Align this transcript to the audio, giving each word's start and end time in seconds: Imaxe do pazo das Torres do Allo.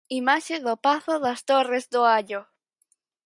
Imaxe 0.19 0.55
do 0.65 0.75
pazo 0.85 1.13
das 1.25 1.39
Torres 1.49 1.85
do 1.93 2.01
Allo. 2.17 2.41